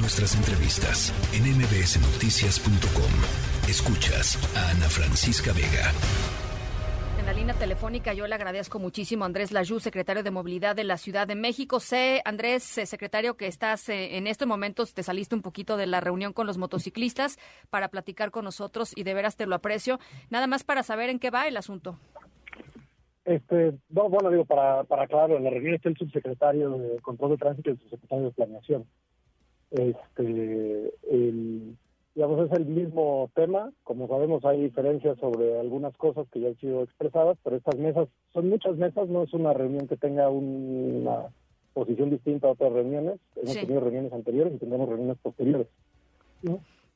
[0.00, 3.10] Nuestras entrevistas en mbsnoticias.com.
[3.68, 5.90] Escuchas a Ana Francisca Vega.
[7.18, 10.84] En la línea telefónica yo le agradezco muchísimo a Andrés Layú, secretario de Movilidad de
[10.84, 11.80] la Ciudad de México.
[11.80, 15.88] Sé, Andrés, eh, secretario, que estás eh, en estos momentos, te saliste un poquito de
[15.88, 17.36] la reunión con los motociclistas
[17.68, 19.98] para platicar con nosotros y de veras te lo aprecio.
[20.30, 21.98] Nada más para saber en qué va el asunto.
[23.24, 27.32] Este, no, bueno, digo, para, para aclarar, en la reunión está el subsecretario de Control
[27.32, 28.86] de Tránsito y el subsecretario de Planeación.
[29.70, 31.76] Este, el,
[32.14, 33.72] digamos, es el mismo tema.
[33.84, 38.08] Como sabemos, hay diferencias sobre algunas cosas que ya han sido expresadas, pero estas mesas
[38.32, 41.26] son muchas mesas, no es una reunión que tenga una
[41.74, 43.20] posición distinta a otras reuniones.
[43.36, 45.68] Hemos tenido reuniones anteriores y tendremos reuniones posteriores.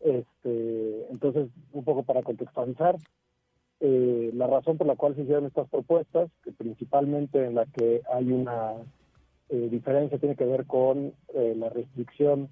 [0.00, 2.96] Este, entonces, un poco para contextualizar,
[3.80, 8.02] eh, la razón por la cual se hicieron estas propuestas, que principalmente en la que
[8.12, 8.74] hay una
[9.48, 12.48] eh, diferencia tiene que ver con eh, la restricción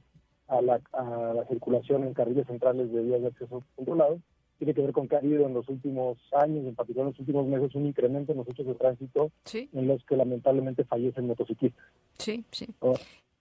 [0.48, 4.18] a la, a la circulación en carriles centrales de vías de acceso controlado,
[4.58, 7.20] tiene que ver con que ha habido en los últimos años, en particular en los
[7.20, 11.84] últimos meses, un incremento en los hechos de tránsito en los que lamentablemente fallecen motociclistas.
[12.18, 12.66] Sí, sí.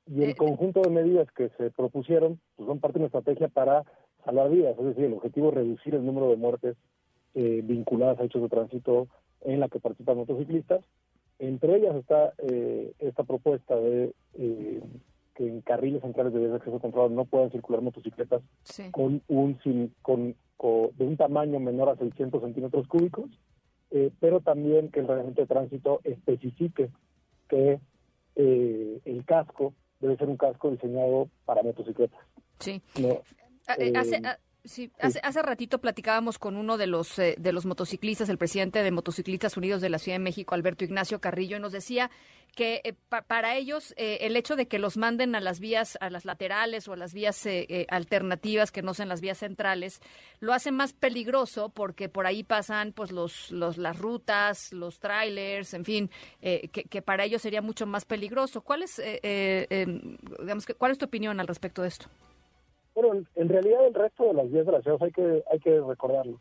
[0.05, 3.83] Y el conjunto de medidas que se propusieron pues son parte de una estrategia para
[4.25, 6.77] salvar vidas, es decir, el objetivo es reducir el número de muertes
[7.36, 9.08] eh, vinculadas a hechos de tránsito
[9.42, 10.83] en la que participan motociclistas.
[11.39, 14.81] Entre ellas está eh, esta propuesta de eh,
[15.36, 18.42] que en carriles centrales de vías de acceso controlado no puedan circular motocicletas
[18.92, 20.36] con un con,
[20.98, 23.30] de un tamaño menor a 600 centímetros cúbicos,
[24.20, 26.89] pero también que el reglamento de tránsito especifique
[27.50, 27.80] que
[28.36, 32.20] el casco debe ser un casco diseñado para motocicletas.
[32.59, 32.81] Sí.
[33.95, 34.22] hace,
[34.66, 38.81] Sí, hace, hace ratito platicábamos con uno de los eh, de los motociclistas, el presidente
[38.81, 42.09] de Motociclistas Unidos de la Ciudad de México, Alberto Ignacio Carrillo, y nos decía
[42.55, 42.94] que eh,
[43.28, 46.88] para ellos eh, el hecho de que los manden a las vías, a las laterales
[46.88, 47.45] o a las vías
[47.89, 50.00] alternativas que no sean las vías centrales,
[50.39, 55.73] lo hace más peligroso porque por ahí pasan pues los, los las rutas, los trailers,
[55.73, 58.61] en fin, que, que, para ellos sería mucho más peligroso.
[58.61, 62.08] ¿Cuál es, digamos, cuál es tu opinión al respecto de esto?
[62.95, 65.81] Bueno, en realidad el resto de las vías de la ciudad hay que, hay que
[65.81, 66.39] recordarlo.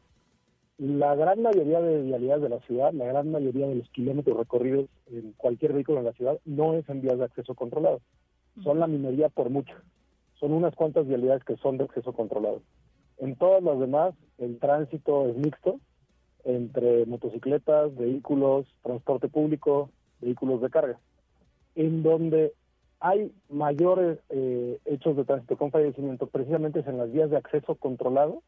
[0.78, 4.86] La gran mayoría de vialidades de la ciudad, la gran mayoría de los kilómetros recorridos
[5.10, 8.00] en cualquier vehículo en la ciudad no es en vías de acceso controlado.
[8.62, 9.74] Son la minoría por mucho.
[10.40, 12.62] Son unas cuantas vialidades que son de acceso controlado.
[13.18, 15.78] En todas las demás, el tránsito es mixto
[16.44, 19.90] entre motocicletas, vehículos, transporte público,
[20.20, 20.98] vehículos de carga,
[21.76, 22.52] en donde
[23.02, 28.42] hay mayores eh, hechos de tránsito con fallecimiento precisamente en las vías de acceso controlado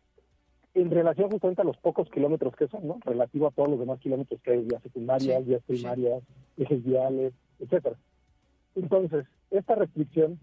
[0.75, 2.98] en relación justamente a los pocos kilómetros que son, ¿no?
[3.04, 6.22] Relativo a todos los demás kilómetros que hay, vías secundarias, vías primarias,
[6.56, 7.97] ejes viales, etcétera.
[8.76, 10.38] Entonces, esta restricción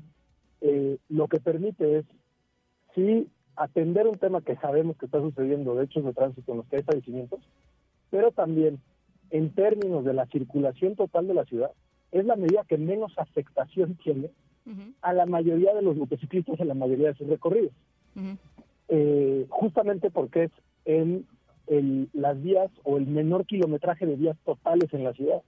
[0.60, 2.06] eh, lo que permite es,
[2.94, 6.68] sí, atender un tema que sabemos que está sucediendo de hechos de tránsito en los
[6.68, 7.40] que hay fallecimientos,
[8.10, 8.82] pero también
[9.30, 11.72] en términos de la circulación total de la ciudad,
[12.12, 14.30] es la medida que menos afectación tiene
[15.02, 17.72] a la mayoría de los motociclistas en la mayoría de sus recorridos.
[18.90, 20.52] Eh, justamente porque es
[20.86, 21.26] en
[22.14, 25.42] las vías o el menor kilometraje de vías totales en la ciudad.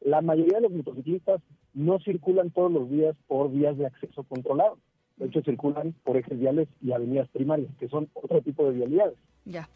[0.00, 1.40] La mayoría de los motociclistas
[1.74, 4.78] no circulan todos los días por vías de acceso controlado.
[5.16, 9.18] De hecho, circulan por ejes viales y avenidas primarias, que son otro tipo de vialidades.
[9.44, 9.68] Ya.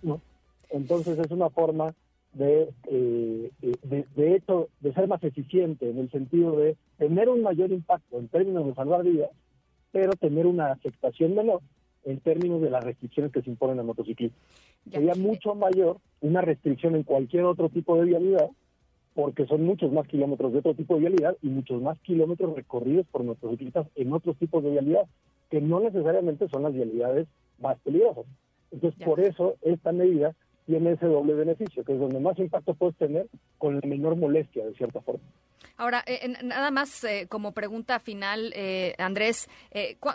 [0.70, 1.94] Entonces, es una forma
[2.34, 7.42] de, eh, de, de, hecho, de ser más eficiente en el sentido de tener un
[7.42, 9.30] mayor impacto en términos de salvar vidas,
[9.92, 11.60] pero tener una afectación menor
[12.04, 14.40] en términos de las restricciones que se imponen a motociclistas.
[14.90, 18.50] Sería mucho mayor una restricción en cualquier otro tipo de vialidad,
[19.14, 23.06] porque son muchos más kilómetros de otro tipo de vialidad y muchos más kilómetros recorridos
[23.10, 25.06] por motociclistas en otros tipos de vialidad,
[25.50, 27.28] que no necesariamente son las vialidades
[27.60, 28.26] más peligrosas.
[28.72, 30.34] Entonces, por eso esta medida
[30.66, 34.64] tiene ese doble beneficio, que es donde más impacto puedes tener con la menor molestia,
[34.64, 35.22] de cierta forma.
[35.76, 39.48] Ahora, eh, nada más eh, como pregunta final, eh, Andrés,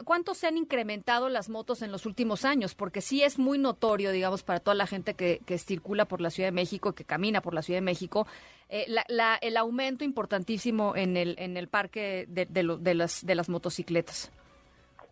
[0.06, 2.76] ¿cuánto se han incrementado las motos en los últimos años?
[2.76, 6.48] Porque sí es muy notorio, digamos, para toda la gente que, circula por la Ciudad
[6.48, 8.26] de México, que camina por la Ciudad de México,
[8.70, 14.32] el aumento importantísimo en el, en el parque de, de, las, de las motocicletas.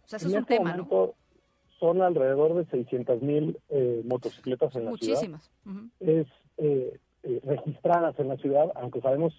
[0.06, 1.13] O sea, eso es un este tema, ¿no?
[1.80, 5.16] Son alrededor de 600 mil eh, motocicletas en la ciudad.
[5.16, 5.52] Muchísimas.
[6.00, 6.28] Es
[6.58, 9.34] eh, eh, registradas en la ciudad, aunque sabemos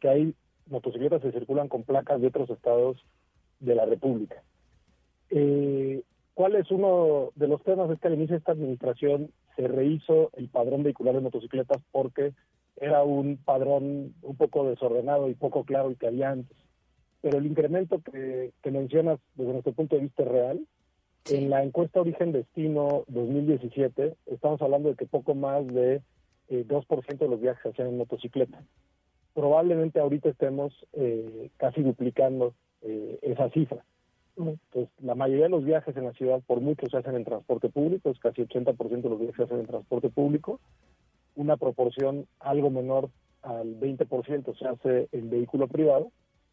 [0.00, 0.34] que hay
[0.66, 2.96] motocicletas que circulan con placas de otros estados
[3.60, 4.42] de la República.
[6.34, 7.90] ¿Cuál es uno de los temas?
[7.90, 12.34] Es que al inicio de esta administración se rehizo el padrón vehicular de motocicletas porque
[12.76, 16.56] era un padrón un poco desordenado y poco claro el que había antes.
[17.20, 20.66] pero el incremento que, mencionas desde nuestro punto de vista es real.
[21.30, 26.02] En la encuesta Origen-Destino 2017 estamos hablando de que poco más de
[26.50, 28.62] 2% eh, de los viajes se hacían en motocicleta.
[29.32, 33.82] Probablemente ahorita estemos eh, casi duplicando eh, esa cifra.
[34.36, 37.70] Entonces, la mayoría de los viajes en la ciudad, por mucho, se hacen en transporte
[37.70, 40.60] público, es casi 80% de los viajes se hacen en transporte público.
[41.36, 43.08] Una proporción algo menor
[43.40, 46.10] al 20% se hace en vehículo privado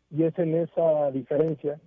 [0.10, 1.78] y es en esa diferencia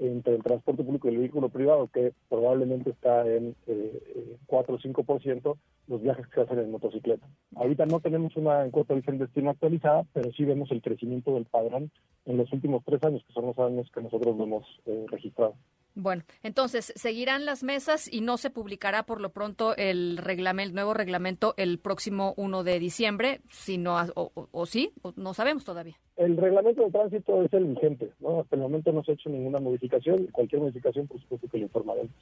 [0.00, 4.78] entre el transporte público y el vehículo privado, que probablemente está en eh, 4 o
[4.78, 5.56] 5%,
[5.88, 7.26] los viajes que se hacen en motocicleta.
[7.56, 11.90] Ahorita no tenemos una encuesta de destino actualizada, pero sí vemos el crecimiento del padrón
[12.24, 15.54] en los últimos tres años, que son los años que nosotros lo hemos eh, registrado.
[15.94, 20.74] Bueno, entonces, seguirán las mesas y no se publicará por lo pronto el, reglamento, el
[20.74, 25.96] nuevo reglamento el próximo 1 de diciembre, sino, o, o, sí, no sabemos todavía.
[26.16, 28.40] El reglamento de tránsito es el vigente, ¿no?
[28.40, 31.64] Hasta el momento no se ha hecho ninguna modificación, cualquier modificación, por supuesto que lo
[31.64, 32.14] informaremos.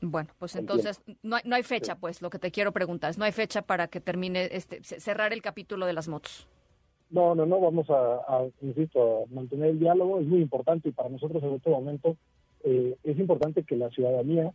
[0.00, 3.18] Bueno, pues entonces no hay, no hay fecha, pues, lo que te quiero preguntar es,
[3.18, 6.46] no hay fecha para que termine, este, cerrar el capítulo de las motos.
[7.10, 10.92] No, no, no, vamos a, a, insisto, a mantener el diálogo, es muy importante y
[10.92, 12.16] para nosotros en este momento
[12.64, 14.52] eh, es importante que la ciudadanía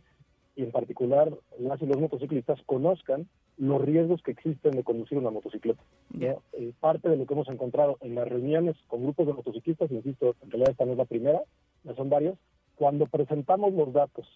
[0.56, 3.26] y en particular las y los motociclistas conozcan
[3.56, 5.82] los riesgos que existen de conducir una motocicleta.
[6.18, 10.34] Eh, parte de lo que hemos encontrado en las reuniones con grupos de motociclistas, insisto,
[10.42, 11.40] en realidad esta no es la primera,
[11.84, 12.36] ya son varias,
[12.76, 14.26] cuando presentamos los datos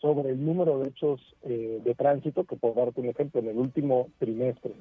[0.00, 3.58] sobre el número de hechos eh, de tránsito, que por darte un ejemplo, en el
[3.58, 4.72] último trimestre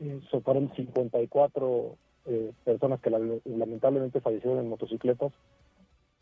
[0.00, 1.96] eh, fueron 54
[2.64, 3.08] personas que
[3.44, 5.32] lamentablemente fallecieron en motocicletas,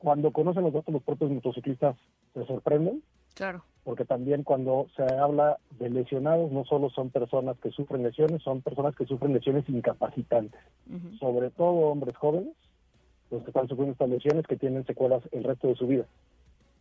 [0.05, 1.97] cuando conocen los datos los propios motociclistas
[2.35, 3.03] se sorprenden.
[3.33, 3.65] Claro.
[3.85, 8.61] Porque también cuando se habla de lesionados, no solo son personas que sufren lesiones, son
[8.61, 10.61] personas que sufren lesiones incapacitantes.
[11.19, 12.55] Sobre todo hombres jóvenes,
[13.31, 16.05] los que están sufriendo estas lesiones, que tienen secuelas el resto de su vida.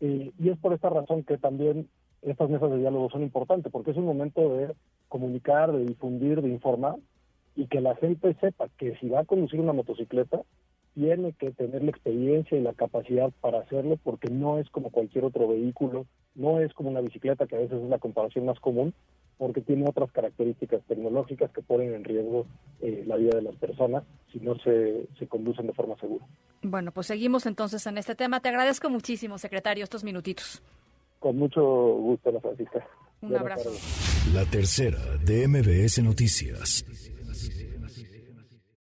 [0.01, 1.87] y es por esta razón que también
[2.21, 4.75] estas mesas de diálogo son importantes, porque es un momento de
[5.07, 6.95] comunicar, de difundir, de informar,
[7.55, 10.41] y que la gente sepa que si va a conducir una motocicleta,
[10.93, 15.25] tiene que tener la experiencia y la capacidad para hacerlo porque no es como cualquier
[15.25, 16.05] otro vehículo,
[16.35, 18.93] no es como una bicicleta que a veces es la comparación más común
[19.37, 22.45] porque tiene otras características tecnológicas que ponen en riesgo
[22.81, 26.25] eh, la vida de las personas si no se, se conducen de forma segura.
[26.61, 28.39] Bueno, pues seguimos entonces en este tema.
[28.39, 30.61] Te agradezco muchísimo, secretario, estos minutitos.
[31.19, 32.87] Con mucho gusto, Ana Francisca.
[33.21, 33.71] Un abrazo.
[34.33, 36.85] La tercera de MBS Noticias.